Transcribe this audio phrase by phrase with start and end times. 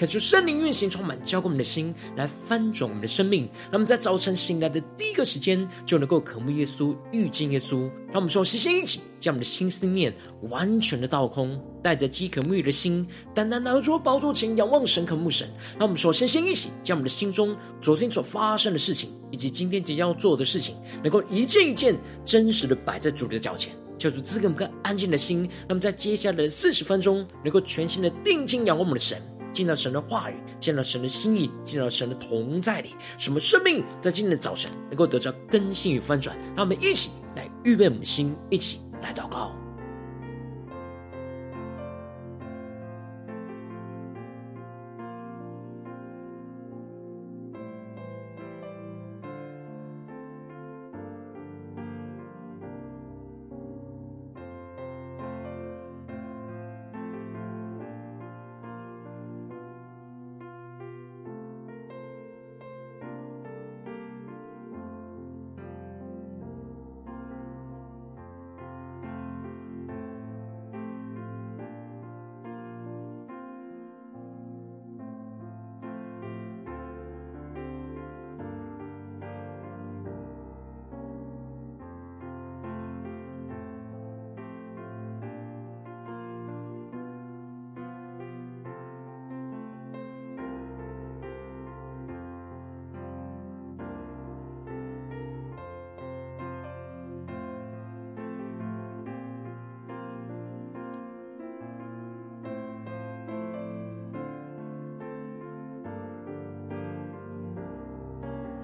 [0.00, 3.42] 恳求圣灵运行充满，浇灌我们的心，来翻转我们的生命。
[3.64, 7.80] 让我们在早晨醒来的第一个时间，就能够渴慕耶稣、遇见耶稣。
[8.06, 10.10] 让我们说，齐心一起，将我们的心思念
[10.48, 15.46] 完全的倒空，带着饥渴沐浴的心，单单来到主宝座前，仰望神、渴慕神。
[15.78, 21.94] 让我们说，先心一起，将我们的心中昨天所发生的事情，以及今天即将要做的事情，能够一件一件
[22.24, 23.74] 真实的摆在主的脚前。
[23.98, 29.20] 求主赐给我们个安静的心，那么在接下来的四十分钟，能够全心的定睛仰望我们的神，
[29.52, 36.36] 见到神的话语，见到神的心意，见到神的同在里，什么生命在今天的早晨能够得到更新与翻转。
[36.56, 39.59] 让我们一起来预备我们心，一起来祷告。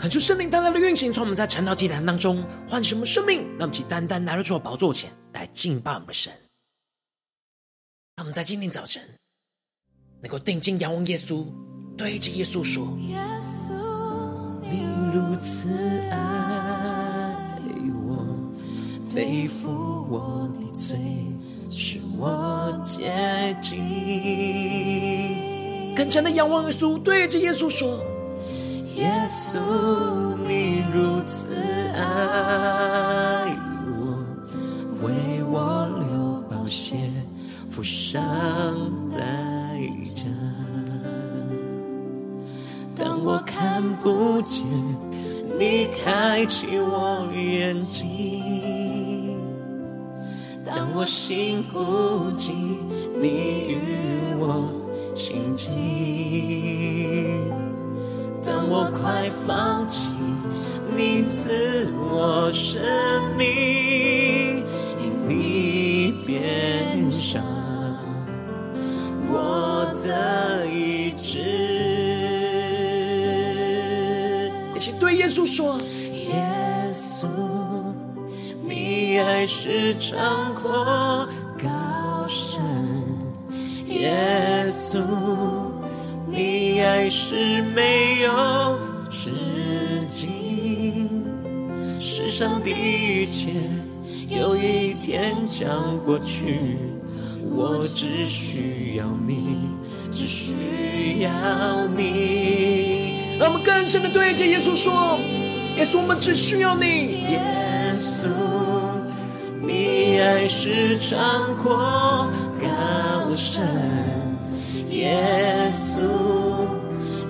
[0.06, 6.32] 恳求圣灵单单的运行，从我们在晨祷祭坛当中唤醒我们生命，让我们起单单来到主的宝座前来敬拜我们的神。
[8.14, 9.02] 让我们在今天早晨
[10.22, 11.44] 能够定睛仰望耶稣，
[11.98, 13.72] 对着耶稣说：“耶稣，
[14.62, 15.70] 你如此
[16.12, 17.58] 爱
[18.06, 18.24] 我，
[19.12, 20.96] 背负我的罪，
[21.68, 23.82] 使我洁净。”
[25.98, 28.00] 更深的仰望耶稣，对着耶稣说。
[28.96, 29.58] 耶稣，
[30.46, 31.54] 你如此
[31.94, 34.24] 爱我，
[35.02, 36.96] 为我流宝血，
[37.68, 38.24] 付上
[39.12, 39.18] 代
[40.02, 40.22] 价。
[42.94, 44.64] 当我看不见，
[45.58, 48.06] 你开启我眼睛；
[50.64, 52.50] 当我心孤寂，
[53.20, 53.28] 你
[53.68, 54.64] 与我
[55.14, 57.35] 亲近。
[58.46, 60.16] 当我快放弃，
[60.96, 62.80] 你赐我生
[63.36, 64.64] 命，
[65.00, 67.42] 因你变上
[69.28, 71.40] 我的意志。
[74.76, 75.80] 一起对耶稣说：
[76.12, 76.40] 耶
[76.92, 77.26] 稣，
[78.62, 81.28] 你爱是长阔
[81.60, 81.68] 高
[82.28, 82.60] 深，
[83.88, 85.02] 耶稣。
[87.08, 88.78] 是没有
[89.08, 89.30] 止
[90.08, 91.22] 境，
[92.00, 93.50] 世上的一切
[94.28, 96.76] 有一天将过去，
[97.54, 99.68] 我只需要你，
[100.10, 103.38] 只需要你。
[103.38, 105.18] 让我们更深的对着耶稣说：
[105.76, 106.84] 耶稣，我们只需要你。
[107.30, 107.40] 耶
[107.94, 108.26] 稣，
[109.62, 112.28] 你爱是长阔
[112.58, 113.62] 高深。
[114.88, 116.55] 耶稣，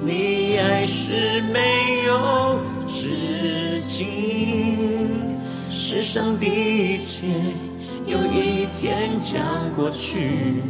[0.06, 5.26] 你爱是没有止境，
[5.68, 7.26] 世上的一切
[8.06, 9.42] 有一天将
[9.74, 10.62] 过去，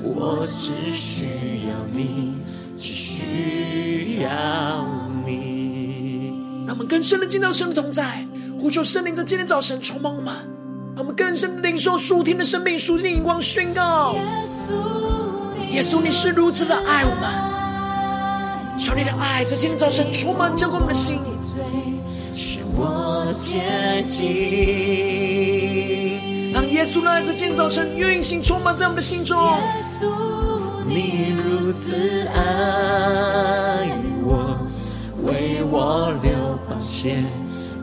[0.00, 1.26] 我只需
[1.66, 2.36] 要你，
[2.78, 4.86] 只需要
[5.26, 6.32] 你。
[6.64, 8.24] 让我们更深的进到神的同在，
[8.60, 10.32] 呼求圣灵在今天早晨充满我们，
[10.94, 14.12] 让我们更深的领受属天的生命、属天的眼光宣告。
[14.12, 14.22] 耶
[14.68, 15.72] 稣。
[15.72, 17.53] 耶稣，你是如此的爱我们，
[18.78, 21.20] 求你的爱在今天早晨充满浇灌我们的心，
[22.34, 24.24] 使我洁净。
[26.52, 29.40] 让耶稣的爱在今天早晨运行充满在我们的心中。
[29.42, 29.50] 耶
[30.00, 30.06] 稣，
[30.86, 33.88] 你如此爱
[34.24, 34.58] 我，
[35.22, 36.32] 为我流
[36.68, 37.22] 宝血，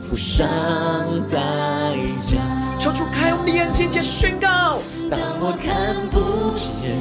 [0.02, 0.48] 付上
[1.30, 1.38] 代
[2.26, 2.38] 价。
[2.78, 4.80] 求主开我们的眼睛，且宣告：
[5.10, 6.92] 当我看不见。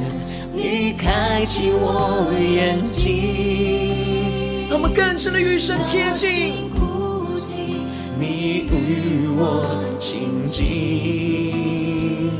[0.53, 6.69] 你开启我眼睛，让我们更深的与神贴近，
[8.19, 9.65] 你与我
[9.97, 12.31] 亲近，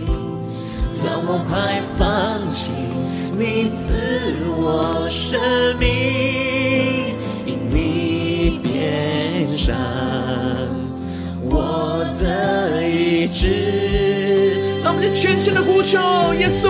[1.03, 2.71] 当我快放弃，
[3.37, 5.39] 你赐我生
[5.79, 5.87] 命，
[7.45, 9.75] 因你变善
[11.49, 14.81] 我的意志。
[14.83, 15.97] 让我们全心的呼求
[16.35, 16.69] 耶稣，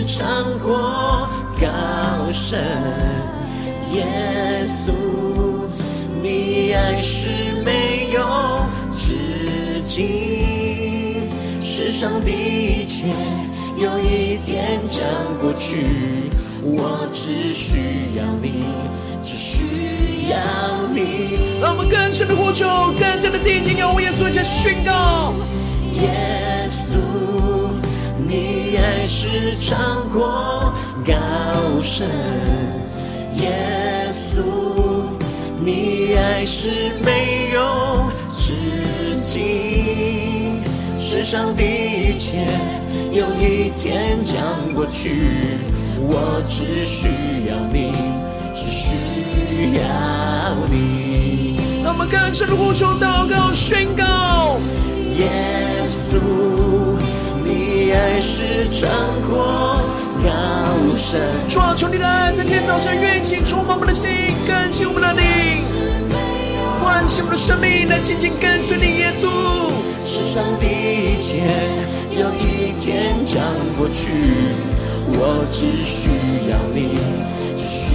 [0.00, 1.28] 是长阔
[1.60, 2.58] 高声，
[3.92, 4.06] 耶
[4.66, 4.92] 稣，
[6.22, 7.28] 你爱是
[7.66, 8.26] 没有
[8.92, 11.20] 止境。
[11.60, 13.08] 世上的一切
[13.76, 15.04] 有一天将
[15.38, 16.30] 过去，
[16.62, 17.76] 我只需
[18.16, 18.64] 要你，
[19.22, 21.60] 只需要你。
[21.60, 22.66] 让我们更深的呼求，
[22.98, 25.34] 更加的定睛，要为耶稣一起宣告：
[25.92, 26.96] 耶稣，
[28.30, 30.72] 你爱是长阔
[31.04, 31.12] 高
[31.82, 32.06] 深；
[33.34, 34.40] 耶稣，
[35.58, 38.52] 你爱是没有止
[39.24, 40.62] 境。
[40.96, 42.46] 世上的一切
[43.10, 44.40] 有一天将
[44.76, 45.56] 过去，
[45.98, 47.08] 我只需
[47.48, 47.90] 要你，
[48.54, 51.58] 只需要你。
[51.82, 54.60] 让我们更深的呼求、祷告、宣告：
[55.18, 56.89] 耶稣，
[57.90, 58.88] 你爱是穿
[59.28, 59.82] 过
[60.22, 60.28] 高
[60.96, 61.20] 山。
[61.48, 64.08] 主啊，求你的爱在今天早晨运行，充满我们的心，
[64.46, 65.64] 更新我们的灵，
[66.80, 69.72] 唤醒我们的生命，来紧紧跟随你，耶稣。
[70.00, 71.50] 世上的一切
[72.10, 73.42] 有一天将
[73.76, 74.12] 过去，
[75.08, 76.10] 我只需
[76.46, 76.94] 要你，
[77.56, 77.90] 只需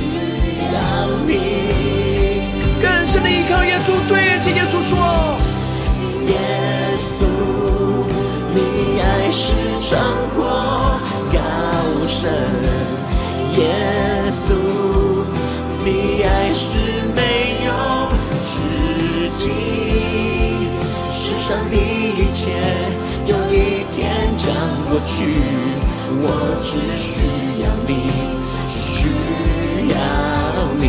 [0.76, 1.32] 要你。
[2.82, 5.40] 更深的依靠耶稣，对着耶稣说：
[6.28, 6.36] 耶
[7.00, 7.24] 稣，
[8.54, 9.56] 你爱是
[9.88, 10.00] 生
[10.36, 10.42] 活
[11.32, 11.38] 高
[12.08, 12.28] 深；
[13.56, 13.62] 耶
[14.32, 14.50] 稣，
[15.86, 16.80] 你爱是
[17.16, 17.20] 没
[17.66, 17.70] 有
[18.42, 18.50] 止
[19.38, 19.44] 境。
[21.12, 22.42] 世上的一切
[23.28, 24.52] 有一天将
[24.90, 25.38] 过去，
[26.18, 26.26] 我
[26.64, 27.22] 只需
[27.62, 28.10] 要你，
[28.68, 29.08] 只需
[29.92, 29.96] 要
[30.82, 30.84] 你。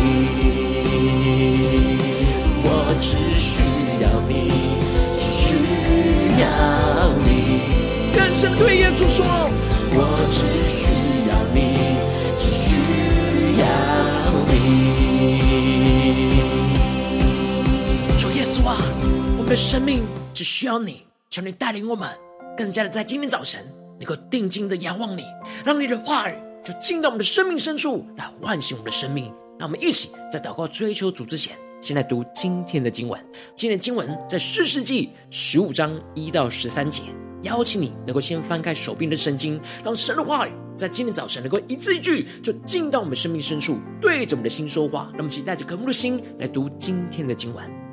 [2.63, 2.67] 我
[2.99, 3.61] 只需
[4.01, 4.33] 要你，
[5.19, 5.45] 只需
[6.41, 6.43] 要
[8.37, 8.41] 你。
[8.41, 9.25] 更深的对耶稣说：
[9.93, 10.91] 我只需
[11.27, 11.57] 要你，
[12.37, 12.77] 只需
[13.57, 13.65] 要
[14.45, 14.53] 你。
[18.19, 18.77] 主耶稣啊，
[19.37, 20.03] 我们的生命
[20.35, 22.07] 只需要你，求你带领我们，
[22.55, 23.65] 更加的在今天早晨
[23.99, 25.23] 能够定睛的仰望你，
[25.65, 29.33] 让你的话语就进到我们的生命深处，来唤醒我们的生命。
[29.59, 31.55] 让我们一起在祷告追求主之前。
[31.81, 33.19] 先来读今天的经文。
[33.55, 37.01] 今天的经文在士师记十五章一到十三节。
[37.47, 45.09] 邀请你能够先翻开手边的圣经，让神的话语在今天早晨能够一字一句就进到我们生命深处，对着我们的心说话。
[45.15, 47.86] 那么请带着渴慕的心来读今天的经文。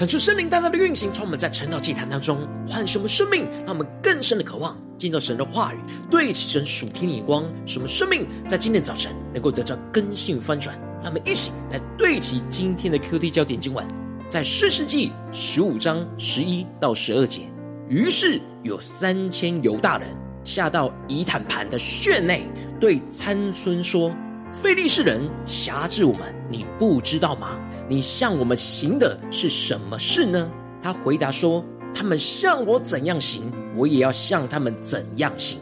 [0.00, 5.76] 恳求圣灵大大的运行，从我们在晨祷祭坛当中唤醒我们生命，让我们更深的渴望进到神的话语，
[6.10, 10.74] 对齐神属天的眼光，使我们生命在今天早晨能够得到更新与翻转。
[11.02, 13.86] 让我们一起来对齐今天的 QT 焦点经文，
[14.26, 17.42] 在士师记十五章十一到十二节。
[17.90, 20.08] 于是有三千犹大人
[20.42, 22.48] 下到以坦盘的穴内，
[22.80, 24.10] 对参孙说。
[24.52, 27.58] 非利士人挟制我们，你不知道吗？
[27.88, 30.50] 你向我们行的是什么事呢？
[30.82, 31.64] 他回答说：
[31.94, 35.58] 他们向我怎样行，我也要向他们怎样行。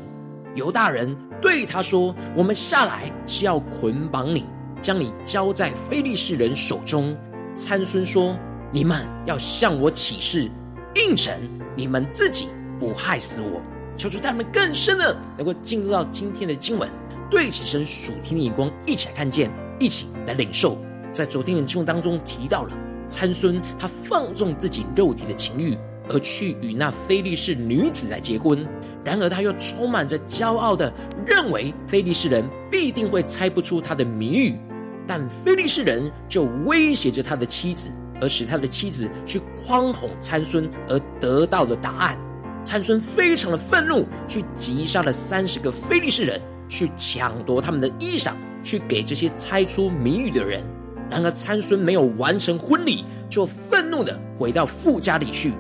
[0.54, 4.45] 犹大人对他说：我们下来是要捆绑你，
[4.80, 7.16] 将你交在非利士人手中。
[7.54, 8.37] 参孙说：
[8.73, 10.50] 你们要向我起誓，
[10.95, 11.35] 应承
[11.76, 13.61] 你们自己不害死我。
[13.97, 16.88] 求主带他们更深的能够进入到今天的经文。
[17.30, 20.78] 对起神属天的眼光，一起来看见，一起来领受。
[21.12, 22.70] 在昨天的经文当中提到了
[23.08, 25.76] 参孙，他放纵自己肉体的情欲，
[26.08, 28.66] 而去与那非利士女子来结婚。
[29.04, 30.92] 然而他又充满着骄傲的
[31.26, 34.58] 认为非利士人必定会猜不出他的谜语，
[35.06, 42.18] 但非利士人就威胁着他的妻子，而使他的妻子去诓哄参孙，而得到了答案。
[42.64, 46.38] 参孙非常的愤怒，去击杀了三十个非利士人。
[46.68, 48.32] 去抢夺他们的衣裳，
[48.62, 50.62] 去给这些猜出谜语的人。
[51.10, 55.54] 然而参孙没有完成婚礼，就愤怒的回到父家里去。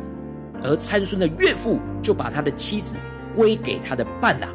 [0.62, 2.96] 而参孙的岳父就把他的妻子
[3.34, 4.50] 归给他的伴郎。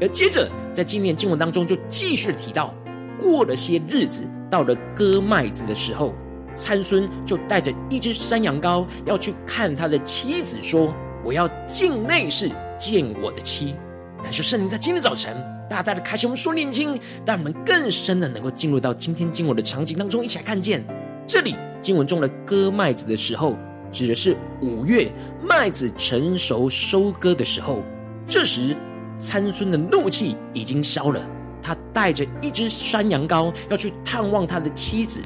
[0.00, 2.74] 而接着在今天经文当中就继续提到，
[3.18, 6.14] 过了些日子，到了割麦子的时候，
[6.54, 10.92] 参孙就带着一只山羊羔要去看他的妻子，说
[11.24, 13.74] ：“我要进内室见我的妻。”
[14.22, 15.59] 感谢圣灵在今天早晨。
[15.70, 20.84] 大大的开启我们属灵眼睛，让我们更深的能够进入到今天经文的场景当中，一起来看见
[21.28, 23.56] 这里经文中的割麦子的时候，
[23.92, 27.84] 指的是五月麦子成熟收割的时候。
[28.26, 28.76] 这时
[29.16, 31.20] 参孙的怒气已经消了，
[31.62, 35.22] 他带着一只山羊羔要去探望他的妻子，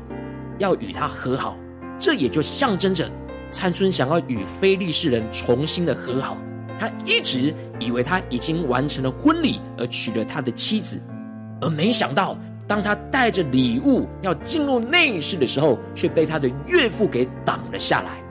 [0.58, 1.56] 要与他和好。
[1.98, 3.10] 这也就象征着
[3.50, 6.36] 参孙想要与非利士人重新的和好。
[6.78, 11.00] 他一直以为他已经完成了婚礼，而娶了他的妻子，
[11.61, 18.23] 而没想到，当他带着礼物要进入内室的时候，却被他的岳父给挡了下来。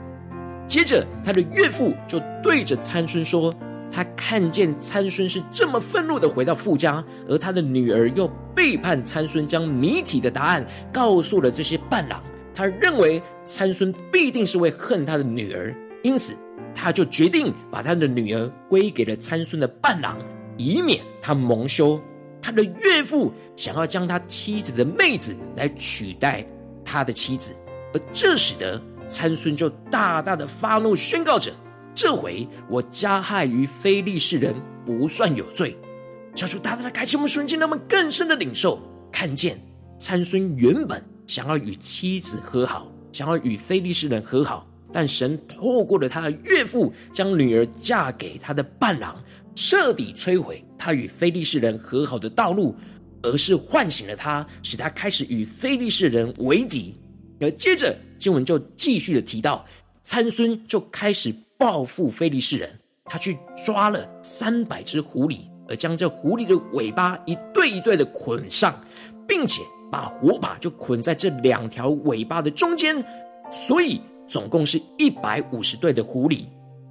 [0.66, 3.52] 接着，他的岳父就对着参孙说
[3.92, 12.20] ：“他看见参孙是这么愤怒的回到父家，而他的女儿又背叛参孙，将谜题的答案告诉了这些伴郎。
[12.54, 16.34] 他认为参孙必定是会恨他的女儿，因此。”
[16.74, 20.18] 他就决定把他的女儿归给了参孙的伴郎，
[20.56, 22.00] 以免他蒙羞。
[22.42, 26.46] 他的岳父想要将他妻子的妹子来取代
[26.84, 27.52] 他的妻子，
[27.94, 31.50] 而这使得参孙就大大的发怒，宣告着
[31.94, 34.54] ：“这回我加害于非利士人，
[34.84, 35.74] 不算有罪。”
[36.36, 38.78] 求主大大的开启我们瞬间，让我们更深的领受，
[39.10, 39.58] 看见
[39.98, 44.66] 参孙原本想要与妻子和好，想要与非利士人和好。
[44.96, 49.20] 但神透过了他的岳父，将女儿嫁给他的伴郎，
[49.56, 52.76] 彻底摧毁他与非利士人和好的道路，
[53.20, 56.94] 而是唤醒了他，使他开始与非利士人为敌。
[57.40, 59.66] 而接着经文就继续的提到，
[60.04, 62.70] 参孙就开始报复非利士人，
[63.06, 63.36] 他去
[63.66, 68.72] 抓了三百只狐狸，而将这狐狸的尾巴一对一对的捆上，
[69.26, 69.60] 并且
[69.90, 73.04] 把火把就捆在这两条尾巴的中间，
[73.50, 74.00] 所以。
[74.26, 76.46] 总共是一百五十对的狐狸，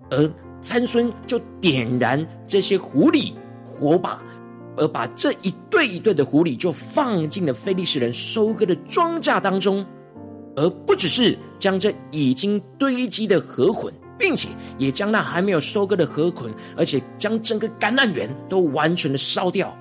[0.10, 3.34] 而参孙就点燃这些狐狸
[3.66, 4.24] 火把，
[4.78, 9.86] 而把这一对一对的狐狸就放进了非利士人收割的庄稼当中，
[10.56, 19.75] 而不只是将这已经堆积的禾捆，并且也将那还没有收割的禾捆，而且将整个橄榄园都完全的烧掉，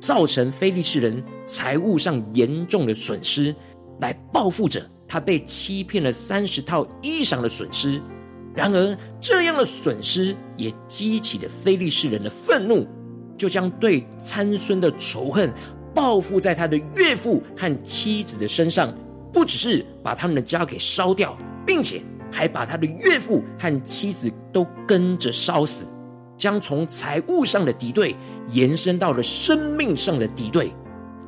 [0.00, 3.54] 造成非利士人财务上严重的损失，
[4.00, 4.82] 来报复着。
[5.10, 8.00] 他被欺骗了三十套衣裳的损失，
[8.54, 12.86] 然而这样的损失也激起了非利士人的愤怒，
[13.36, 15.52] 就将对参孙的仇恨
[15.92, 18.94] 报复在他的岳父和妻子的身上，
[19.32, 21.36] 不只是把他们的家给烧掉，
[21.66, 22.00] 并且
[22.30, 25.84] 还把他的岳父和妻子都跟着烧死，
[26.38, 28.14] 将从财务上的敌对
[28.50, 30.72] 延伸到了生命上的敌对，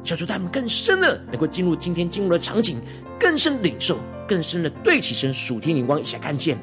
[0.05, 2.81] 求主他们更深的能够进入今天进入的场景。
[3.21, 6.59] 更深领受，更深的对齐神属天灵光，一起来看见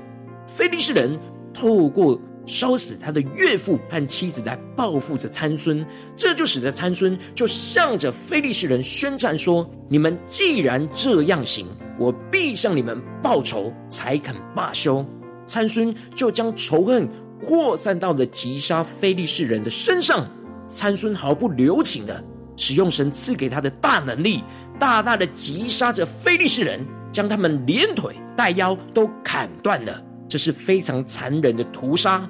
[0.46, 1.18] 非利士人
[1.54, 5.86] 透过烧死他的岳父和妻子来报复着参孙，
[6.18, 11.66] 这就使得参孙就向着非利士人宣战说：“你们既然这样行，
[11.98, 15.06] 我必向你们报仇，才肯罢休。”
[15.48, 17.08] 参孙就将仇恨
[17.40, 20.30] 扩散到了击杀非利士人的身上。
[20.68, 22.24] 参孙毫不留情的
[22.60, 24.44] 使用神赐给他的大能力，
[24.78, 30.04] 大大的击杀着非利士人，将他们连腿带腰都砍断了。
[30.28, 32.30] 这是非常残忍的屠杀。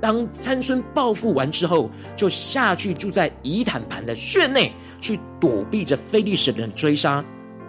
[0.00, 7.24] 当参孙报复完之后，就下去住在以坦盘的穴内，去躲避着非利士人的追杀。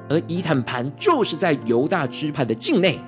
[0.09, 2.99] 而以坦盘就是在犹大支派的境内。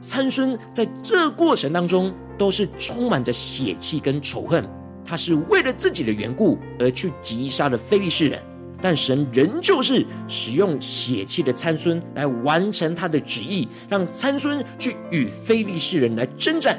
[0.00, 4.64] 参孙在这过程当中都是充满着血气跟仇恨，
[5.08, 8.38] 他是为了自己的缘故而去击杀了非利士人，
[8.82, 16.78] 但神仍旧是使用血气的参孙来完成他的旨意，让参孙去与非利士人来征战。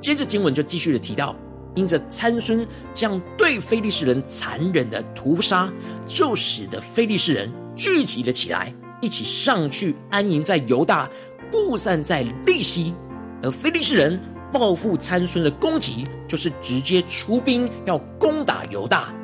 [0.00, 1.34] 接着经文就继续的提到，
[1.74, 2.64] 因着参孙
[2.94, 5.68] 这样对非利士人残忍的屠杀，
[6.06, 11.10] 就使得非利士人聚集了起来，一起上去安营在犹大。
[11.50, 12.94] 布散在利希，
[13.42, 14.20] 而非利士人
[14.52, 19.14] 报复参孙的攻击，就是直接出兵要攻打犹大。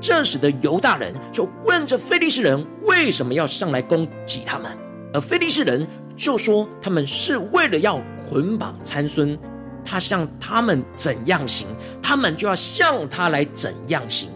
[0.00, 4.70] 这使得犹大人就问着非利士人为什么要上来攻击他们，
[5.12, 9.38] 而非利士人就说他们是为了要捆绑参孙，
[9.84, 11.66] 他向他们怎样行，
[12.02, 14.28] 他们就要向他来怎样行。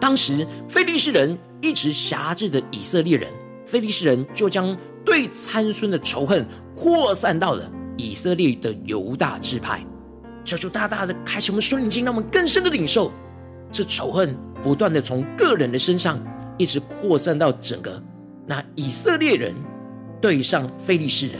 [0.00, 3.30] 当时非利士人一直辖制着以色列人，
[3.66, 4.76] 非利士人就将。
[5.04, 9.84] 对参孙的仇恨扩散到了以色列的犹大支派，
[10.44, 13.12] 求主大大的开启我们属灵经，让我们更深的领受
[13.70, 16.18] 这仇恨不断的从个人的身上
[16.58, 18.02] 一直扩散到整个
[18.46, 19.54] 那以色列人
[20.20, 21.38] 对上非利士人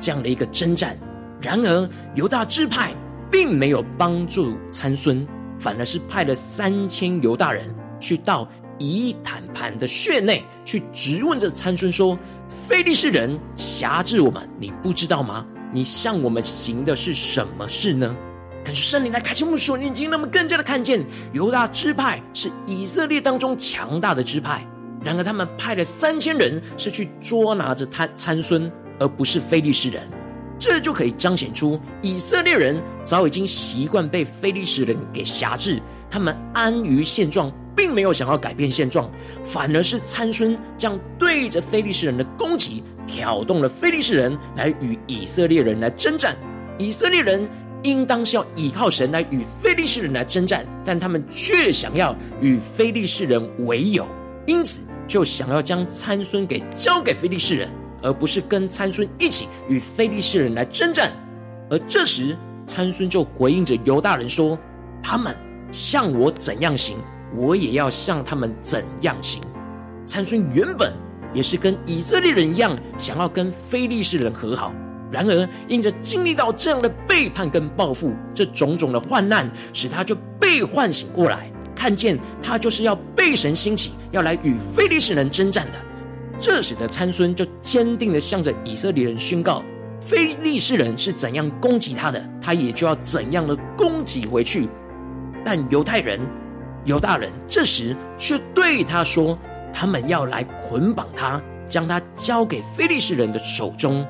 [0.00, 0.96] 这样的一个征战。
[1.40, 2.92] 然而犹大支派
[3.30, 5.26] 并没有帮助参孙，
[5.58, 8.48] 反而是派了三千犹大人去到。
[8.80, 12.16] 以坦盘的穴内去质问着参孙说
[12.48, 15.44] ：“非利士人辖制我们，你不知道吗？
[15.72, 18.16] 你向我们行的是什么事呢？”
[18.64, 24.66] 感谢圣灵来开启我们属灵眼睛，让我们更加的看见犹大支派是以色列当中强大的支派。
[25.02, 30.02] 然而，他们派了三千人是去捉拿着他参孙，而不是非利士人。
[30.58, 37.52] 这就可以彰显出以色列人早已经习惯被非利士人给辖制，他们安于现状。
[37.78, 39.08] 并没有想要改变现状，
[39.44, 46.36] 反而是参孙这样对着非利士人的攻击，挑动了非利士人来与以色列人来征战。
[46.76, 47.48] 以色列人
[47.84, 54.04] 应当是要依靠神来与非利士人来征战，但他们却想要与非利士人为友，
[54.44, 57.70] 因此就想要将参孙给交给非利士人，
[58.02, 61.12] 而不是跟参孙一起与非利士人来征战。
[61.70, 64.58] 而这时参孙就回应着犹大人说
[65.00, 65.36] ：“他们
[65.70, 66.98] 向我怎样行？”
[67.36, 69.42] 我也要向他们怎样行？
[70.06, 70.94] 参孙原本
[71.34, 74.72] 也是跟以色列人一样，想要跟非利士人和好。
[75.10, 85.72] 然而，因着经历到这样的背叛跟报复，这种种的患难，使他就被唤醒过来，看见他就是要被神兴起，要来与非利士人征战的。
[86.38, 89.62] 这使得参孙就坚定的向着以色列人宣告：
[90.00, 94.66] 非利士人是怎样攻击他的，他也就要怎样的攻击回去。
[95.44, 96.20] 但犹太人。
[96.84, 99.38] 犹大人这时却对他说
[99.72, 104.06] ：“他们要来捆绑他，将他交给非利士人的手中。”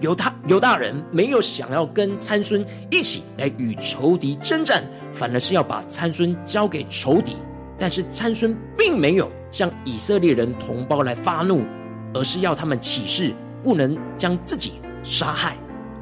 [0.00, 7.36] 犹大犹大人没有想要跟参孙一起来与仇敌征战，反而是要把参孙交给仇敌。
[7.76, 11.62] 但是参孙并没有向以色列人同胞来发怒，
[12.12, 15.56] 而是要他们起誓不能将自己杀害，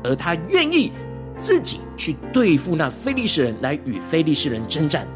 [0.05, 0.93] 而他愿意
[1.39, 5.07] 自己去对付那非利士人，来与非利士人征战。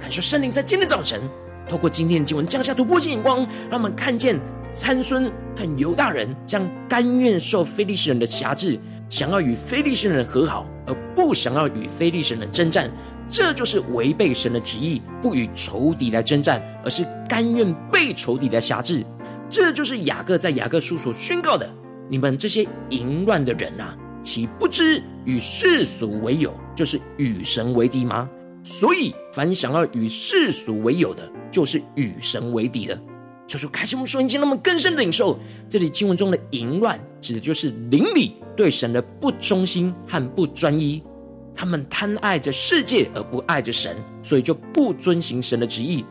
[0.00, 1.20] 感受圣灵在今天早晨，
[1.68, 4.38] 透过今天的经文降下突破性眼光，让我们看见
[4.74, 8.78] 参孙和犹大人将甘愿受非利士人的辖制，
[9.08, 12.90] 想要与非利士人和好，而不想要与非利士人征战，
[13.28, 19.04] 这就是违背神的旨意，不与仇敌来征战，而是甘愿被仇敌来辖制。
[19.48, 21.68] 这就是雅各在雅各书所宣告的：
[22.08, 28.28] 你们这些淫乱的人啊，岂不知与世俗为友，就是与神为敌吗？
[28.62, 33.00] 所以，凡想要与世俗为友的，就是与神为敌的。
[33.46, 41.02] 求主开启我们属灵经，那么更深的领受这里经文中的淫乱，指的就是邻里对神的不忠心和不专一。
[41.54, 46.04] 他们贪爱着世界而不爱着神，所以就不遵行神的旨意。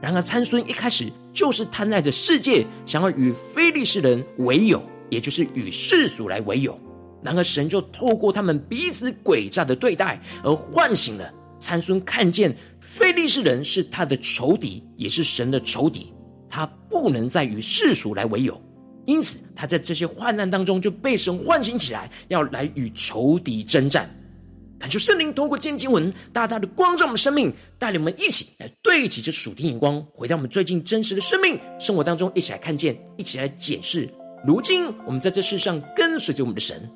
[0.00, 6.80] 然而参孙一开始就是贪爱着世界，想要与非利士人为友，也就是与世俗来为友。
[7.22, 11.30] 然而神就透过他们彼此诡诈的对待，而唤醒了。
[11.58, 16.10] 参孙看见非利士人是他的仇敌，也是神的仇敌，
[16.48, 18.58] 他不能再与世俗来为友。
[19.04, 24.08] 因此他在这些患难当中就被神唤醒起来，要来与仇敌征战。
[24.78, 34.08] 恳求圣灵通过今天经文，大大的光照我们生命，带领我们一起来对齐这属天眼光，回到我们最近真实的生命生活当中，一起来看见，一起来检视。
[34.46, 36.90] 如今我们在这世上跟随着我们的神，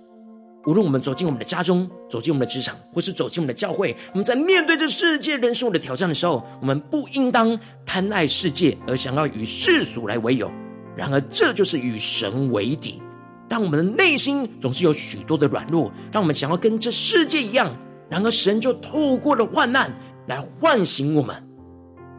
[0.66, 10.50] 无论我们走进我们的家中，走进我们的职场，或是走进我们的教会，我们在面对这世界人生的挑战的时候，我们不应当贪爱世界，而想要与世俗来为友。
[10.96, 13.02] 然而，这就是与神为敌。
[13.46, 17.70] 当我们的内心总是有许多的软弱，让我们想要跟这世界一样。
[18.08, 19.94] 然而，神就透过了患难
[20.28, 21.36] 来唤醒我们，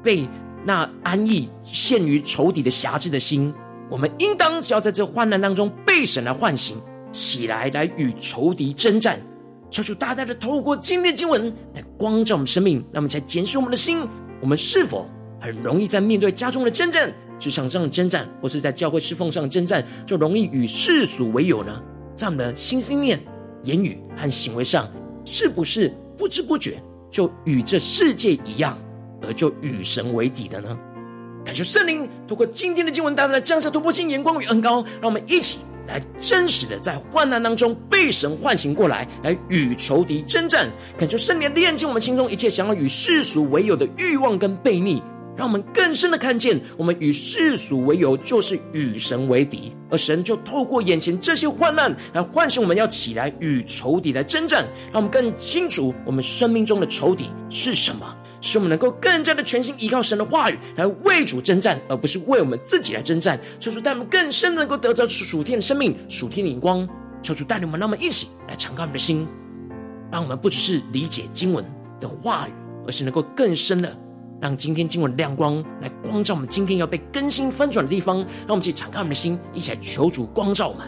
[0.04, 0.28] 被
[0.64, 3.52] 那安逸陷于仇敌的辖制的心。
[3.90, 6.78] 我们应当只要在这患难当中被神来唤醒
[7.16, 9.18] 起来，来与仇敌征战。
[9.72, 14.02] 求主大大的透过今天的经文来光照我们生命，让我们才检视我们的心。
[14.42, 15.08] 我们是否
[15.40, 17.10] 很容易在面对家中的征战？
[17.40, 21.82] 职场上的征战，或是在教会侍奉上的征战，就容易与世俗为友呢？
[22.16, 23.18] 在我们的心思念、
[23.64, 24.86] 言语和行为上，
[25.24, 28.78] 是不是不知不觉就与这世界一样，
[29.22, 30.78] 而就与神为敌的呢？
[31.46, 40.70] 感谢圣灵透过今天的经文，大大的降下突破性眼光与恩膏，让我们一起来真实的在患难当中被神唤醒过来，来与仇敌征战。
[40.98, 45.02] 感谢圣灵炼净我们心中一切想要与世俗为友的欲望跟悖逆。
[45.38, 49.76] 让我们更深的看见，我们与世俗为友，就是与神为敌。
[49.92, 54.66] 而神就透过眼前这些患难，来唤醒我们要起来与仇敌来征战。
[54.94, 58.16] 让我们更清楚，我们生命中的仇敌是什么，
[58.46, 63.40] 使我们能够更加的全心依靠神的话语，来为主征战，而不是为我们自己来征战。
[63.60, 66.88] 求主带我们更深的能够得着属天的生命、属天的眼光。
[67.24, 69.28] 求主带领我们，让我们一起来敞开我们的心，
[70.12, 71.66] 让我们不只是理解经文
[72.00, 72.52] 的话语，
[72.86, 73.98] 而是能够更深的。
[74.40, 80.86] 让今天经文亮光来光照我们今天要被更新翻转的地方，让我们一起敞开我们的心，一起来求主光照我们。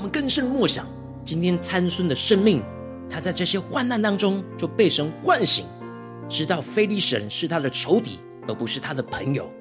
[0.00, 0.86] 我们更深默想，
[1.22, 2.62] 今天参孙的生命，
[3.10, 5.66] 他在这些患难当中就被神唤醒，
[6.26, 9.52] 知道非利士人是他的仇敌，而不是他的朋友。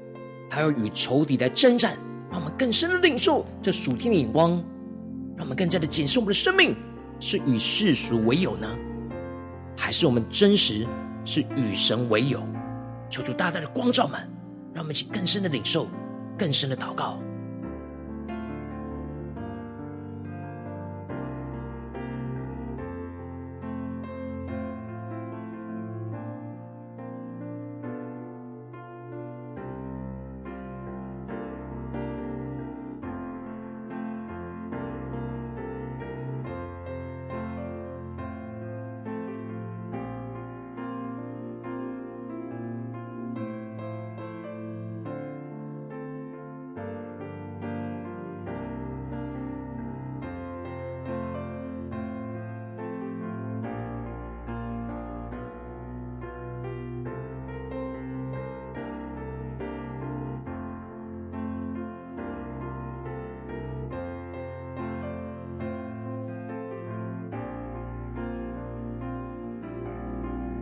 [0.50, 1.98] 他要与仇敌来征战，
[2.32, 4.52] 让我们更深的领受这属天的眼光，
[5.36, 6.74] 让我们更加的检视我们的生命
[7.20, 8.66] 是与世俗为友呢，
[9.76, 10.88] 还是我们真实
[11.26, 12.48] 是与神为友？
[13.10, 14.18] 求主大大的光照们，
[14.74, 15.90] 让我们一起更深的领受，
[16.38, 17.20] 更深的祷告。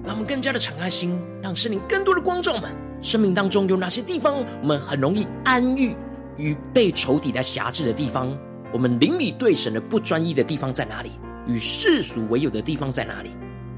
[0.07, 5.93] 让我们更加的敞开心，让圣灵更多的光照我们生命当中有哪些地方，我们很容易安逸
[6.37, 8.33] 与被仇敌来辖制的地方？
[8.71, 11.11] 我们邻里对神的不专一的地方在哪里？
[11.45, 13.31] 与世俗为友的地方在哪里？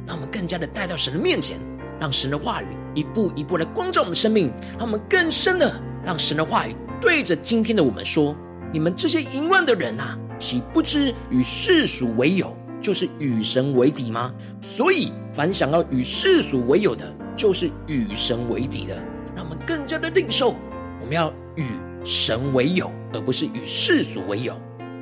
[0.05, 1.57] 让我们更加的带到神的面前，
[1.99, 8.35] 让神的话语一步一步来光照我们生命，让我们更深的让神的话语对着今天的我们说：
[8.71, 12.55] 你们这些淫乱的人啊，岂不知与世俗为友？
[12.81, 14.33] 就是与神为敌吗？
[14.61, 18.95] 所以，凡想要与世俗为友的，就是与神为敌的。
[19.35, 20.55] 让我们更加的领受，
[21.01, 21.65] 我们要与
[22.03, 24.53] 神为友，而不是与世俗为友。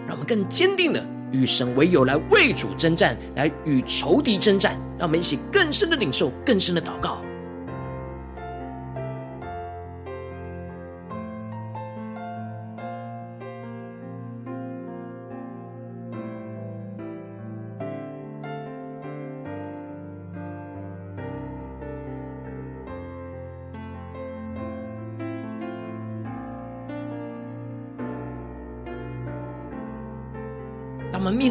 [0.07, 4.77] 让我们更坚定的与神为友，来为主征战，来与仇敌征战。
[4.97, 7.21] 让我们一起更深的领受，更深的祷告。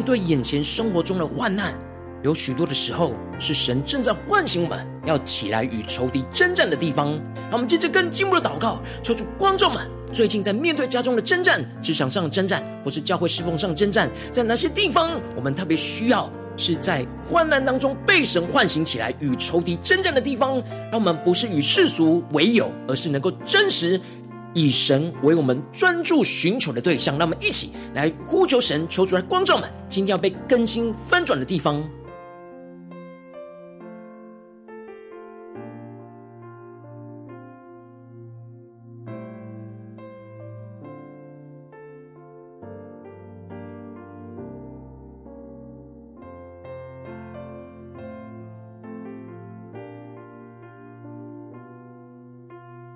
[0.07, 1.73] 对眼前生活中的患难，
[2.23, 7.09] 有许多的时候是神正在唤醒我们，要起来与仇敌征战的地方。
[7.49, 20.63] 让我们接着更进一步的祷告，求主观众们最近在面对家中的征战、职场上的征战，或是教会侍奉上征战，在哪些地方我们特别需要是在患难当中被神唤醒起来与仇敌征战的地方？
[20.89, 23.99] 让我们不是与世俗为友，而是能够真实。
[24.57, 31.87] 以神为我们专注寻求的对象，让我们一起来呼求神，求主来光照们今天要被更新翻转的地方。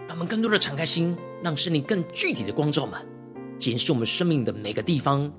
[0.08, 1.16] 让我们更多的敞开心。
[1.44, 3.00] 让圣灵更具体的光照们，
[3.58, 5.32] 检视我们生命的每个地方，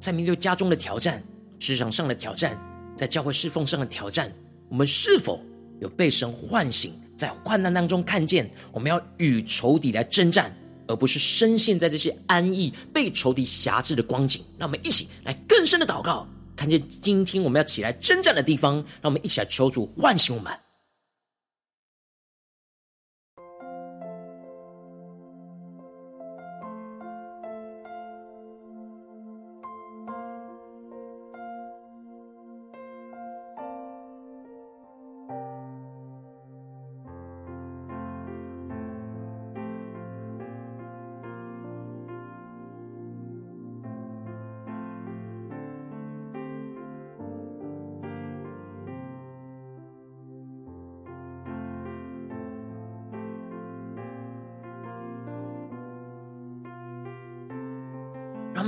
[0.00, 1.22] 在面对家中的挑战、
[1.58, 2.56] 职场上的挑战、
[2.96, 4.32] 在教会侍奉上的挑战，
[4.68, 5.42] 我们是否
[5.80, 10.54] 有被神唤醒，在患难当中看见我们要与仇敌来征战，
[10.86, 14.42] 而不是深陷在这些安逸、被仇敌辖制的光景？
[14.58, 20.52] 让我们一起来更深的祷告，看见今天我们要起来征战的地方，让我们一起来求主唤醒我们。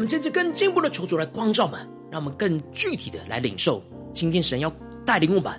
[0.00, 1.78] 我们这次更进一步的求主来光照们，
[2.10, 3.82] 让我们更具体的来领受
[4.14, 4.72] 今天神要
[5.04, 5.52] 带领我们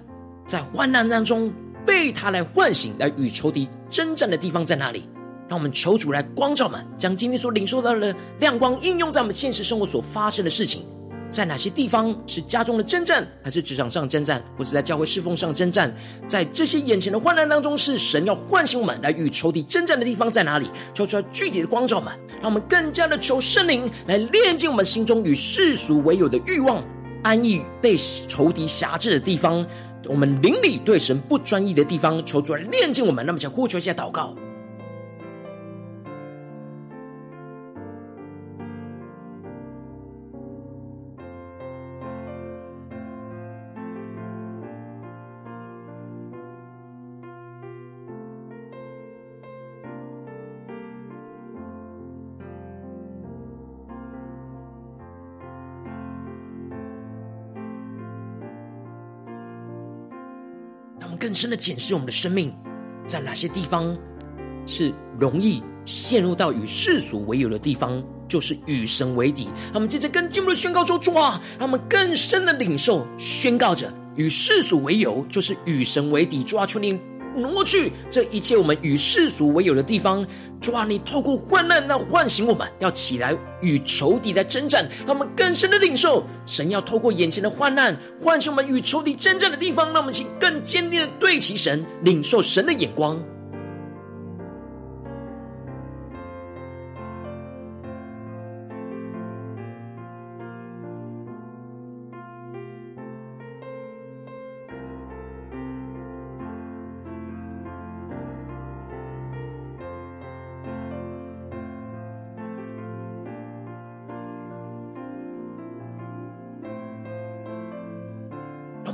[0.47, 1.53] 在患难当中
[1.85, 5.07] 被他来唤醒，来与仇敌征战的地方在哪里？
[5.47, 10.87] 让我们求主来光照们，将今天所领受到的亮光应用在我们现实生活所发生的事情。
[11.31, 15.91] 在哪些地方是家中的征战，还是职场上征战，或者在教会侍奉上征战？
[16.27, 20.69] 在这些眼前的患难当中，是神要唤醒我们来与仇敌征战的地方在哪里？
[20.93, 26.83] 求出来具体的光照们，让我们更加的求圣灵来炼净我们心中与世俗为友的欲望，
[27.23, 27.95] 安逸被
[28.27, 29.65] 仇敌辖制的地方，
[30.09, 33.25] 我们邻里对神不专一的地方，求主来炼净我们。
[33.25, 34.35] 那么，想呼求一下祷告。
[61.21, 62.51] 更深的检视我们的生命，
[63.05, 63.95] 在哪些地方
[64.65, 69.47] 是容易陷入到与世俗为友的地方，就是与神为敌。
[69.71, 76.43] 他们接着更进一步的宣告说：主啊，让我们更深的领受，宣告着与世俗为友，就是与神为敌。
[76.43, 76.99] 主啊，求你。
[77.35, 80.25] 挪去这一切我们与世俗为友的地方，
[80.59, 93.21] 主啊，你透过患难，来唤醒我们，要起来与仇敌来征战，让我们更深的领受神要透过眼前的患难，唤醒我们与仇敌征战的地方，让我们去更坚定的对齐神，领受神的眼光。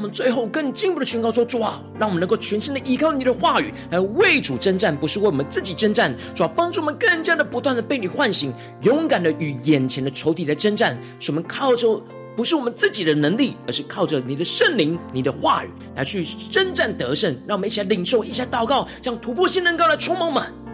[0.07, 6.15] 最后更进一步的宣告说：主啊，让我们能够全心的依靠你的话语来为主征战，不是为我们自己征战。
[6.33, 10.97] 主啊，帮助我们更加的不断的被你唤醒，勇敢的与眼前的仇敌来征战。
[11.19, 12.01] 使我们靠着
[12.35, 17.35] 不是我们自己的能力，而是靠着你的圣灵、你的话语来去征战得胜。
[17.47, 20.66] 让我们一起来领受一下祷告，将突破性能高来充满满。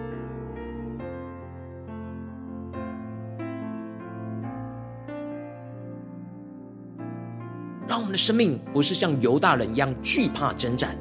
[8.14, 10.96] 的生命不是像犹大人一样惧怕征战，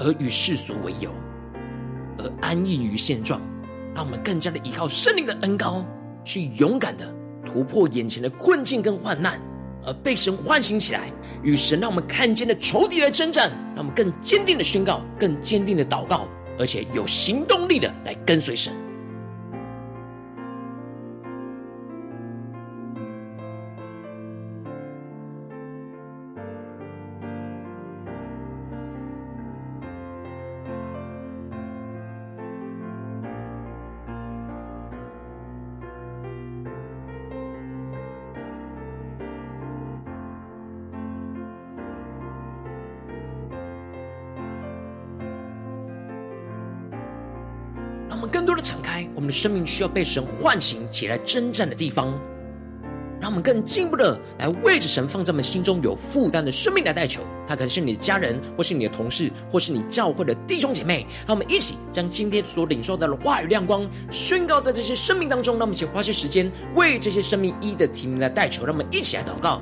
[0.00, 1.10] 而与世俗为友，
[2.18, 3.40] 而安逸于现状。
[3.94, 5.84] 让我们更加的依靠圣灵的恩膏，
[6.24, 7.14] 去勇敢的
[7.46, 9.40] 突破眼前的困境跟患难，
[9.84, 11.12] 而被神唤醒起来，
[11.44, 16.26] 与神让我们看见的仇敌来征战，让我们更坚定的宣告，更坚定的祷告，
[16.58, 18.72] 而且有行动力的来跟随神。
[49.44, 52.18] 生命需要被神唤醒起来征战的地方，
[53.20, 57.20] 让我们更进一步的来为着神放在我们心中有负担的生命来代求。
[57.46, 61.06] 他可能是你的家人，或是你的同事，或是你教会的弟兄姐妹。
[61.26, 65.58] 让我们一起将今天所领受到的话语亮光宣告在这些生命当中。
[65.58, 68.64] 让我们一起花些时间为这些生命一一的提名来代求。
[68.64, 69.60] 让我们一起来祷告。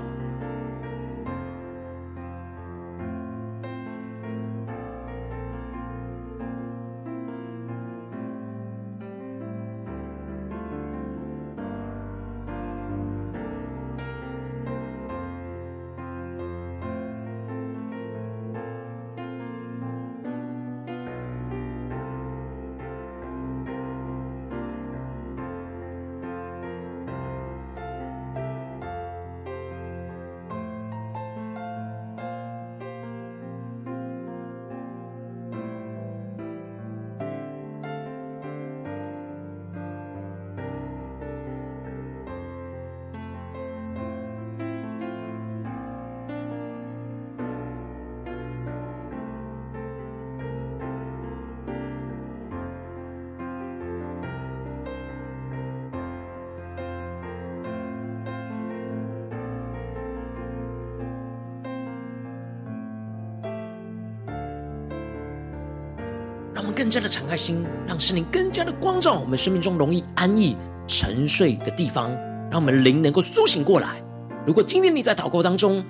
[66.92, 70.54] 加的敞开心，让圣灵更加的光照我们生命中容易安逸
[70.86, 72.14] 沉睡的地方，
[72.50, 74.02] 让我们灵能够苏醒过来。
[74.44, 75.82] 如果今天你在祷告当中，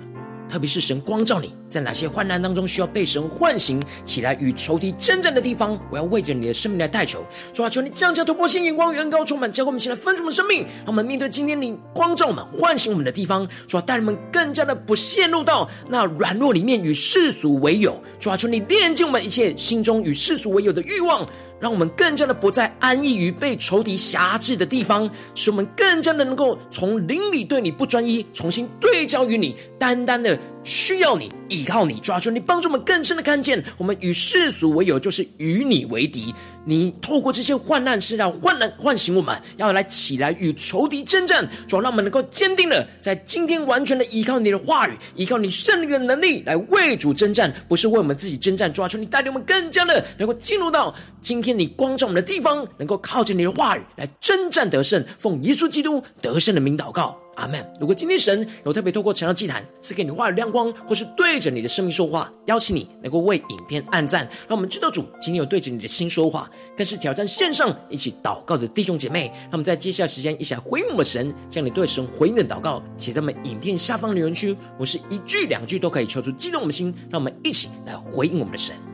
[0.47, 7.25] 特别是神光照你在哪些患难当中需要被神唤醒起来与仇敌征战的地方，我要为着你的生命来代求。
[7.51, 13.49] 主啊，求你降下突破性眼光，远高充满，教我们起来分出我们生命，让我们面对今天你光照我们、唤醒我们的地方。
[13.67, 17.99] 主啊，带人们更加的不陷入到那软弱里面与世俗为友。
[18.19, 21.27] 主啊，求你炼净我们一切心中与世俗为友的欲望。
[21.59, 36.33] 让我们更加的不再安逸于被仇敌辖制的地方，使我们更加的能够从灵里对你不专一，重新对焦于你，单单的需要你，依靠你，抓住你，帮助我们更深的看见，我们与世俗为友，就是与你为敌。
[36.65, 48.71] 你透过这些患难，是让患难唤醒我们，要来起来与仇敌征战，主要让我们能够坚定的在今天完全的依靠你的话语，依靠你胜利的能力来为主征战，不是为我们自己征战。
[48.71, 57.22] 抓住你带领我们更加的能够进入到今天你光照我们的地方，能够靠近你的话语来征战得胜，奉耶稣基督得胜的名祷告。
[57.35, 57.65] 阿门。
[57.79, 69.31] 如果今天神有特别透过晨祷祭坛赐给你话语亮光，或是对着你的生命说话，邀请你能够为影片按赞，让我们知道主今天有对着你的心说话，更是挑战线上一起祷告的弟兄姐妹。
[69.51, 78.92] 那么在接下来时间一起来回应我们神，将你对神回应的祷告写在我们影片下方留言区，我是一句两句都可以求出激动我们的心，让我们一起来回应我们的神。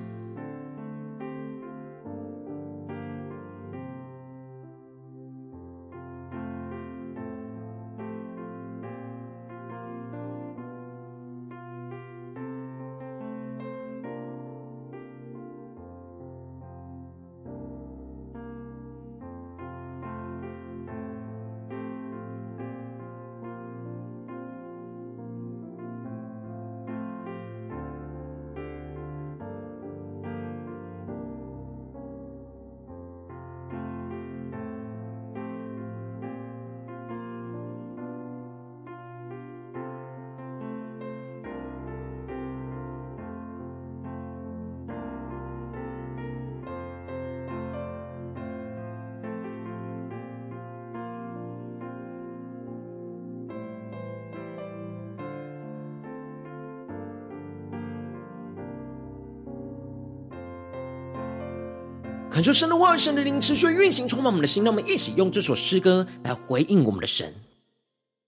[62.40, 64.64] 感受神的话语，神的灵持续运行，充满我们的心。
[64.64, 67.36] 让我们一起用这首诗歌来回应我们的神，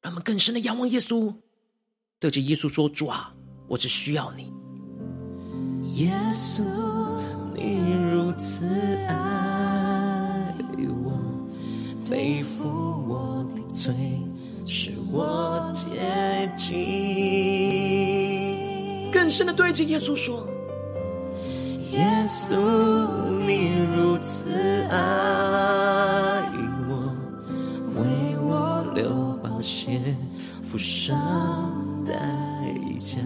[0.02, 1.34] 让我们更深的仰望耶稣，
[2.20, 3.34] 对着耶稣说：“主啊，
[3.70, 4.52] 我只需要你。”
[5.96, 6.66] 耶稣，
[7.56, 7.80] 你
[8.12, 8.66] 如此
[9.08, 10.54] 爱
[11.06, 11.18] 我，
[12.10, 12.68] 背负
[13.08, 13.96] 我的罪，
[14.66, 16.68] 使我洁净。
[19.10, 20.46] 更深的对着耶稣说
[21.94, 22.58] ：“耶稣，
[23.52, 24.50] 你如此
[24.90, 24.96] 爱
[26.88, 27.14] 我，
[27.98, 28.02] 为
[28.42, 30.00] 我流宝血，
[30.64, 31.20] 付上
[32.06, 32.14] 代
[32.98, 33.18] 价。”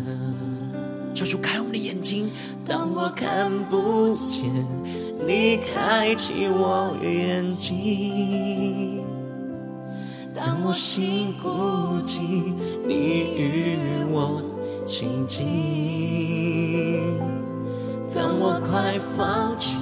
[1.14, 2.28] 求主开我们的眼睛，
[2.66, 4.50] 当我看不见，
[5.28, 9.04] 你开启我眼睛；
[10.34, 11.50] 当我心孤
[12.04, 12.20] 寂，
[12.84, 12.96] 你
[13.38, 13.78] 与
[14.10, 14.42] 我
[14.86, 15.46] 亲近；
[18.16, 19.76] 当我快放弃，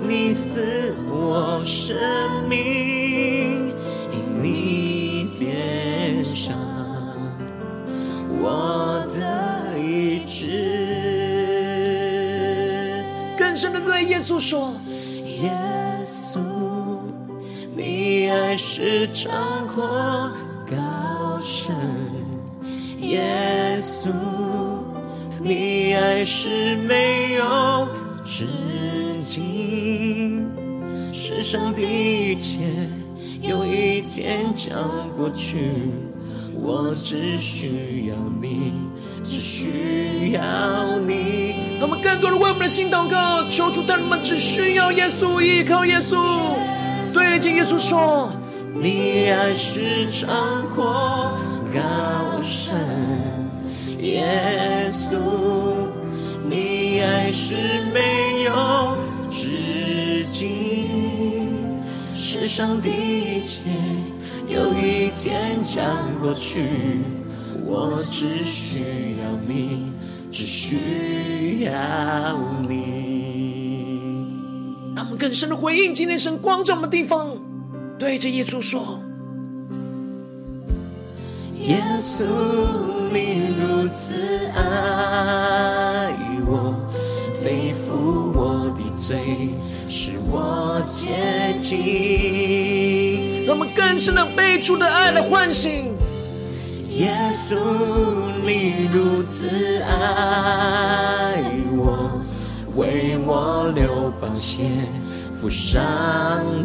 [0.00, 1.98] 你赐我生
[2.48, 3.74] 命，
[4.12, 6.56] 因你变上
[8.40, 10.46] 我的意志。
[13.36, 14.72] 更深的对耶稣说
[15.42, 15.52] ：“耶
[16.04, 16.38] 稣，
[17.74, 20.30] 你爱是长阔
[20.70, 21.74] 高深；
[23.00, 23.47] 耶，
[25.98, 27.88] 爱是没有
[28.24, 28.46] 止
[29.20, 30.48] 境。
[31.12, 32.58] 世上的一切
[33.42, 34.78] 有一天将
[35.16, 35.72] 过去，
[36.54, 38.72] 我只需要你。”
[39.24, 41.76] 只需要你。
[41.78, 46.16] 让我们更多的为我们的心祷告，求主带领我们只需要耶稣，依靠耶稣。
[47.12, 48.30] 对着耶稣说
[48.80, 51.36] ：“你爱是长阔
[51.74, 52.78] 高深，
[53.98, 55.18] 耶稣，
[62.58, 63.70] 上的一切
[64.48, 65.86] 有一天将
[66.20, 66.64] 过去。”
[67.64, 69.92] 我只需要你，
[70.28, 71.72] 只需要
[72.68, 74.26] 你。
[74.96, 77.36] 让我们更深的回应今天神光照我们的地方，
[77.96, 78.98] 对着耶稣说：
[81.60, 82.24] 耶稣，
[83.12, 84.14] 你如此
[84.56, 86.12] 爱
[86.44, 86.74] 我，
[87.44, 89.50] 背负我的罪，
[89.88, 93.44] 使我接近。
[93.46, 95.96] 让我们更深的被主的爱来唤醒。
[96.90, 97.14] 耶
[97.48, 97.56] 稣，
[98.44, 101.42] 你如此爱
[101.76, 102.20] 我，
[102.76, 104.64] 为我流宝血，
[105.34, 105.80] 付上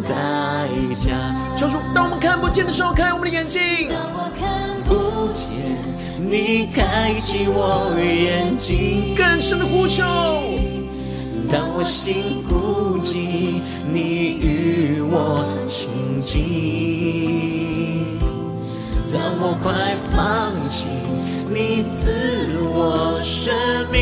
[0.02, 1.34] 代价。
[1.56, 5.78] 求主，当我们看不见的时候，开我们的眼睛；当我看不见，
[6.18, 9.14] 你开启我眼睛。
[9.16, 10.02] 更深的呼求。
[11.54, 18.18] 当我心孤寂，你与我亲近。
[19.12, 20.88] 当我快放弃，
[21.48, 22.10] 你赐
[22.60, 23.54] 我生
[23.92, 24.00] 命，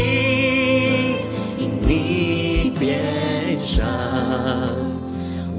[1.58, 3.84] 因你变上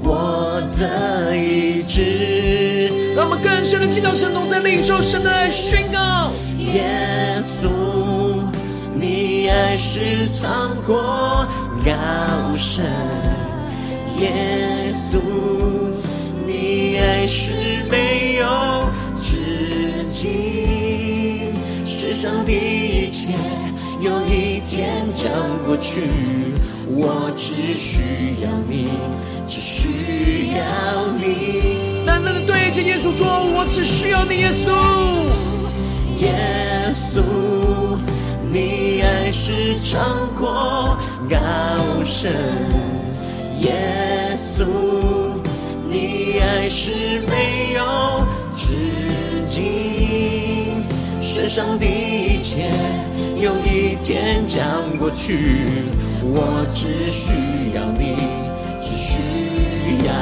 [0.02, 3.14] 我的意志。
[3.14, 7.68] 让我们更深的进到神同在，领受神的爱宣告：耶稣，
[8.98, 11.46] 你爱是长阔
[11.84, 12.82] 高深；
[14.18, 15.20] 耶稣，
[16.46, 17.52] 你爱是
[17.90, 21.52] 没有止境。
[21.84, 23.34] 世上的一切
[24.00, 25.30] 有一天将
[25.66, 26.00] 过去，
[26.88, 28.00] 我只需
[28.42, 28.88] 要你，
[29.46, 32.06] 只需要你。
[32.06, 34.72] 单单的对着耶稣说：“我只需要你，耶稣。”
[36.24, 37.20] 耶稣，
[38.50, 40.00] 你爱是长
[40.34, 40.96] 阔
[41.28, 41.36] 高
[42.04, 42.32] 深；
[43.60, 44.64] 耶稣，
[45.88, 48.76] 你爱是没有止
[49.46, 50.84] 境。
[51.20, 52.70] 世上的一切
[53.36, 54.62] 有一天将
[54.98, 55.66] 过去，
[56.22, 57.32] 我只需
[57.74, 58.16] 要你，
[58.80, 59.18] 只需
[60.06, 60.12] 要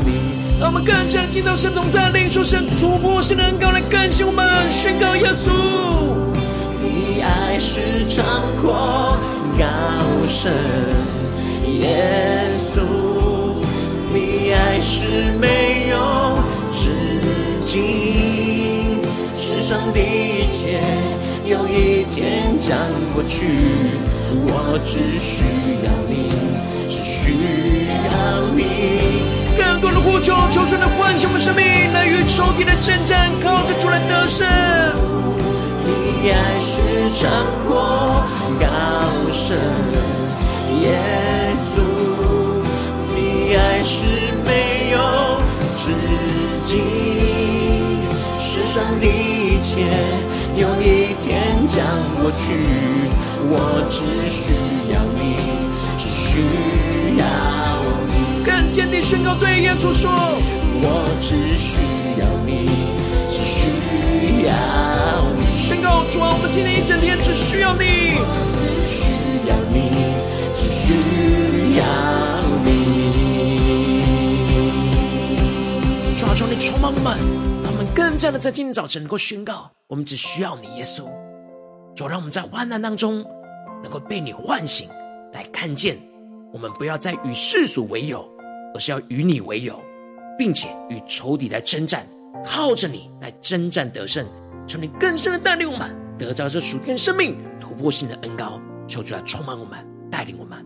[0.00, 0.58] 你。
[0.60, 5.50] 让我们更深进到神同在，领受神突破性的恩膏来更新我们，宣告耶稣，
[6.80, 8.24] 你爱是长
[8.60, 9.16] 阔
[9.56, 9.64] 高
[10.26, 10.52] 深，
[11.66, 12.80] 耶稣，
[14.12, 16.38] 你爱是没有
[16.72, 16.90] 止
[17.64, 19.00] 境，
[19.34, 20.80] 世上的一切。
[21.44, 22.76] 有一天将
[23.14, 23.46] 过去，
[24.32, 25.44] 我只需
[25.84, 26.32] 要你，
[26.88, 28.10] 只需要
[28.56, 28.62] 你。
[29.56, 34.48] 更多的呼求，求主来唤醒我们生命，来与仇敌的征战，靠着主来得胜。
[35.86, 36.72] 你爱是
[37.20, 37.30] 长
[37.66, 38.24] 阔
[38.58, 38.64] 高
[39.32, 39.58] 深，
[40.80, 40.86] 耶
[41.70, 41.76] 稣，
[43.14, 44.06] 你爱是
[44.44, 44.98] 没有
[45.76, 45.92] 止
[46.64, 46.72] 境，
[48.38, 49.92] 世上的一切。
[50.56, 51.84] 有一天将
[52.20, 52.54] 过去。
[53.46, 54.54] 我只需
[54.90, 55.36] 要你，
[55.98, 56.40] 只需
[57.18, 57.22] 要
[58.08, 58.42] 你。
[58.44, 60.10] 更坚定宣告，对耶稣说：
[60.80, 60.88] 我
[61.20, 61.76] 只需
[62.18, 62.70] 要你，
[63.44, 63.68] 需
[64.46, 64.52] 要
[65.38, 65.44] 你。
[65.56, 68.16] 宣告主啊，我们今天一整天只需要你，
[68.56, 69.12] 只需
[69.46, 69.90] 要你，
[70.56, 70.94] 只需
[71.78, 71.84] 要
[72.64, 72.68] 你。
[76.16, 77.18] 主啊，求你充满我们，
[77.62, 81.04] 让我们更加的在今天早晨能够宣告，我们只需要你，耶稣。
[81.94, 83.24] 就让我们在患难当中，
[83.82, 84.88] 能够被你唤醒，
[85.32, 85.96] 来看见
[86.52, 88.28] 我们不要再与世俗为友，
[88.74, 89.80] 而是要与你为友，
[90.36, 92.04] 并且与仇敌来征战，
[92.42, 94.26] 靠着你来征战得胜。
[94.66, 98.58] 求你更深的带领我们，得着这属天生命突破性的恩膏，
[98.88, 99.78] 求主来充满我们，
[100.10, 100.64] 带领我们。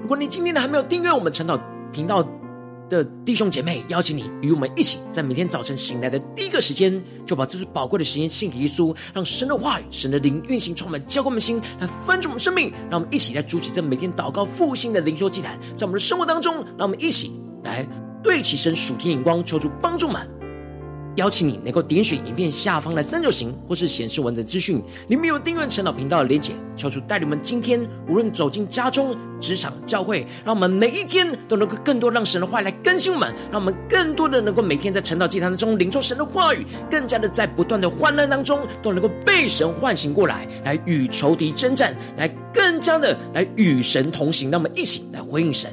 [0.00, 1.60] 如果你今天还没有订阅我们晨祷
[1.92, 2.24] 频道
[2.90, 12.70] 的弟兄姐妹，邀请你与我们一起，在每天早晨醒来的第一个时间，就把这最宝贵的时间献给耶稣，让神的话语、神的灵运行充满，浇灌我们心，来翻出我们生命。
[12.90, 17.30] 让我们一起来筑起这每天祷告复兴的灵修祭坛，在我们的生活当中，让我们一起
[17.62, 17.86] 来
[18.22, 20.39] 对齐神属天眼光，求主帮助们。
[21.16, 26.52] 邀请你能够点选影片下方的三角形，或是显示文字资讯，里面有订阅晨祷频道的连结。
[26.76, 44.50] 求主带领我们今天无论走进家中、职场、教会，让我们每一天都能够更多让神的话来更新我们，让我们更多的能够每天在晨祷祭坛中领受神的话语，更加的在不断的患难当中都能够被神唤醒过来，来与仇敌征战，来更加的来与神同行。
[44.50, 45.70] 让我们一起来回应神。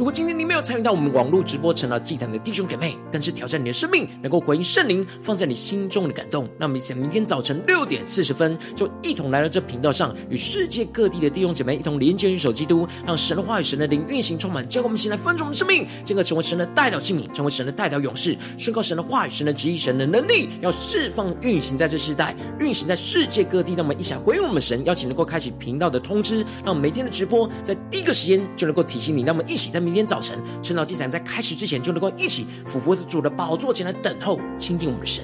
[0.00, 6.48] 如果今天你没有参与到我们网络直播成了祭坛的弟兄姐妹，更是挑战你的生命，能够回应圣灵放在你心中的感动。
[6.58, 23.74] 那么，在明天早晨六点四十分，就一同来到这频道上，与世界各地的弟兄姐妹一同连接、与守基督，让神的话语、神的灵运行充满，将我们心来分盛我们生命，进而成为神的代表器皿，成为神的代表勇士，宣告神的话语、神的旨意、神的能力，要释放运行在这世代，运行在世界各地。
[23.76, 29.22] 那么，一起回应我们神，邀请能够开启频道的通知，让每天的直播在第一个时间就能够提醒你。
[29.22, 30.00] 那么，一起在明。
[30.00, 35.22] 天早晨，晨祷祭坛在开始之前，就能够一起俯伏在主的宝座前来等候亲近我们的神。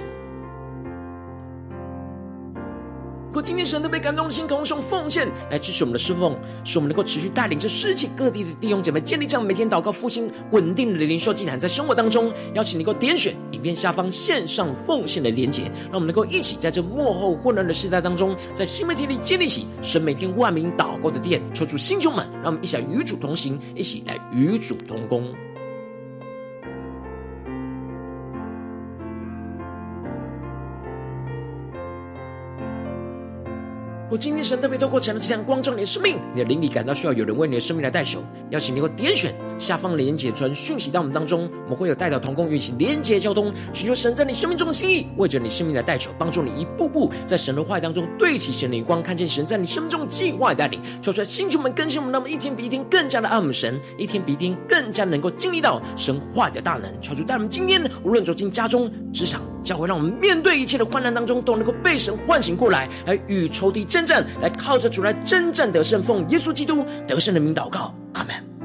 [3.37, 6.35] 如果今天神都被感动的心，渴望用奉献来支持我们的侍奉，
[6.65, 25.31] 使我们能够持续带领着世界各地的弟兄姐妹建立这样每天祷告复兴稳定的灵修祭坛，在生活当中，邀请你能够点选影片下方线上奉献的连结，让我们能够一起在这幕后混乱的时代当中，在新媒体里建立起神每天万名祷告的殿，求主弟兄们，让我们一起来与主同行，一起来与主同工。
[34.09, 68.56] 我今天神特别透过晨祷祭坛光照你的生命，你的灵里感到需要有人为你的生命来代求，邀请你给我点选下方连结传讯息到我们当中，我们会有代祷同工运行连结交通，寻求神在你生命中的心意，为着你生命来代求，帮助你一步步在神的话语当中对齐神的光，看见神在你生命中的计划带领，说出来星球们更新我们，那么一天比一天更加的爱我们神，一天比一天更加能够经历到神话的大能，求主带我们今天无论走进家中、职场、教会，让我们面对一切的患难当中，都能够被神唤醒过来，来与仇敌争战，来靠着主来征战得胜，奉耶稣基督得胜的名祷告，阿门。